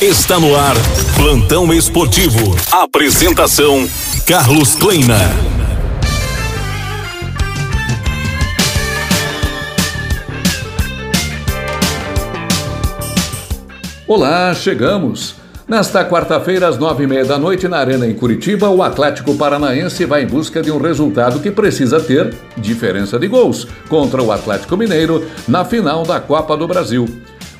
[0.00, 0.74] Está no ar,
[1.16, 2.54] Plantão Esportivo.
[2.70, 3.88] Apresentação:
[4.26, 5.16] Carlos Kleina.
[14.06, 15.36] Olá, chegamos.
[15.66, 20.04] Nesta quarta-feira, às nove e meia da noite, na Arena em Curitiba, o Atlético Paranaense
[20.04, 24.76] vai em busca de um resultado que precisa ter diferença de gols contra o Atlético
[24.76, 27.08] Mineiro na final da Copa do Brasil.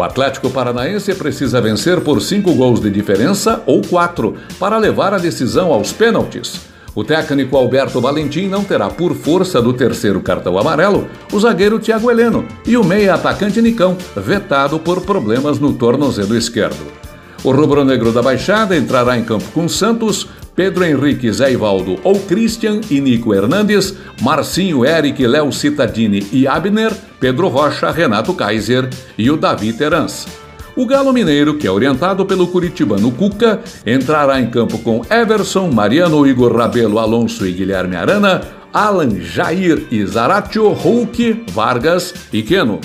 [0.00, 5.18] O Atlético Paranaense precisa vencer por cinco gols de diferença ou quatro para levar a
[5.18, 6.58] decisão aos pênaltis.
[6.94, 12.10] O técnico Alberto Valentim não terá, por força do terceiro cartão amarelo, o zagueiro Thiago
[12.10, 16.80] Heleno e o meia-atacante Nicão, vetado por problemas no tornozelo esquerdo.
[17.44, 20.28] O rubro-negro da Baixada entrará em campo com Santos,
[20.60, 26.92] Pedro Henrique, Zé Ivaldo ou Christian e Nico Hernandes, Marcinho, Eric, Léo Citadini e Abner,
[27.18, 28.86] Pedro Rocha, Renato Kaiser
[29.16, 30.26] e o Davi Terans.
[30.76, 36.26] O Galo Mineiro, que é orientado pelo curitibano Cuca, entrará em campo com Everson, Mariano,
[36.26, 42.82] Igor Rabelo, Alonso e Guilherme Arana, Alan, Jair e Zaratio, Hulk, Vargas e Queno.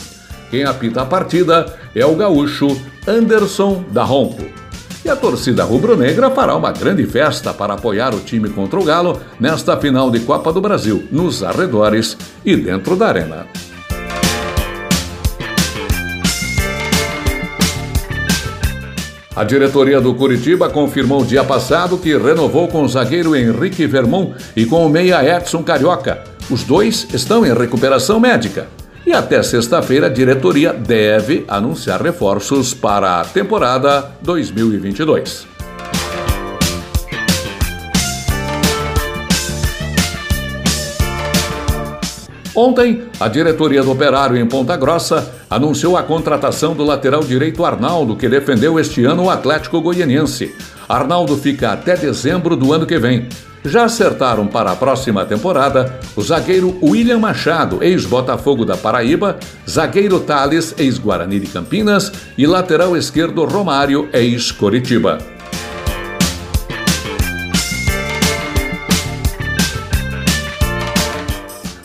[0.49, 2.67] Quem apita a partida é o gaúcho
[3.05, 4.64] Anderson da Ronco.
[5.05, 9.21] E a torcida rubro-negra fará uma grande festa para apoiar o time contra o Galo
[9.39, 13.45] nesta final de Copa do Brasil, nos arredores e dentro da arena.
[19.35, 24.65] A diretoria do Curitiba confirmou dia passado que renovou com o zagueiro Henrique Vermont e
[24.65, 26.23] com o meia Edson Carioca.
[26.49, 28.67] Os dois estão em recuperação médica.
[29.05, 35.45] E até sexta-feira, a diretoria deve anunciar reforços para a temporada 2022.
[42.55, 48.15] Ontem, a diretoria do Operário em Ponta Grossa anunciou a contratação do lateral direito Arnaldo,
[48.15, 50.55] que defendeu este ano o Atlético Goianiense.
[50.89, 53.27] Arnaldo fica até dezembro do ano que vem.
[53.65, 60.75] Já acertaram para a próxima temporada o zagueiro William Machado, ex-Botafogo da Paraíba, zagueiro Thales,
[60.77, 65.17] ex-Guarani de Campinas e lateral esquerdo Romário, ex-Coritiba.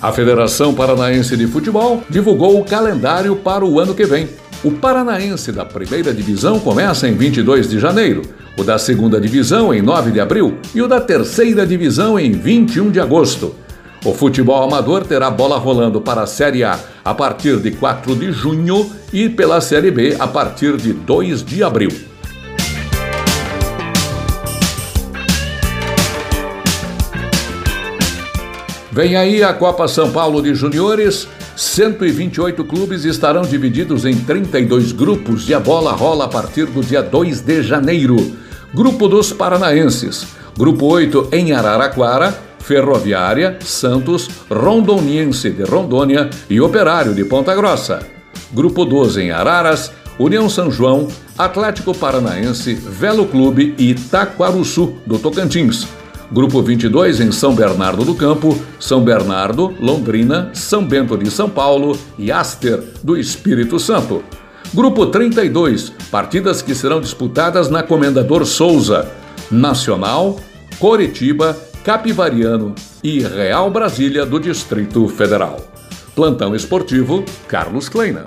[0.02, 4.28] A Federação Paranaense de Futebol divulgou o calendário para o ano que vem.
[4.62, 8.20] O Paranaense da primeira divisão começa em 22 de janeiro,
[8.58, 12.90] o da segunda divisão em 9 de abril e o da terceira divisão em 21
[12.90, 13.54] de agosto.
[14.04, 18.32] O futebol amador terá bola rolando para a Série A a partir de 4 de
[18.32, 21.90] junho e pela Série B a partir de 2 de abril.
[28.92, 31.26] Vem aí a Copa São Paulo de Juniores
[31.60, 37.02] 128 clubes estarão divididos em 32 grupos e a bola rola a partir do dia
[37.02, 38.16] 2 de janeiro.
[38.72, 40.26] Grupo dos Paranaenses.
[40.56, 48.06] Grupo 8 em Araraquara, Ferroviária, Santos, Rondoniense de Rondônia e Operário de Ponta Grossa.
[48.52, 55.99] Grupo 12 em Araras, União São João, Atlético Paranaense, Velo Clube e Taquaruçu do Tocantins.
[56.32, 61.98] Grupo 22 em São Bernardo do Campo, São Bernardo, Londrina, São Bento de São Paulo
[62.16, 64.22] e Aster do Espírito Santo.
[64.72, 69.10] Grupo 32, partidas que serão disputadas na Comendador Souza,
[69.50, 70.38] Nacional,
[70.78, 75.58] Coritiba, Capivariano e Real Brasília do Distrito Federal.
[76.14, 78.24] Plantão Esportivo, Carlos Kleina.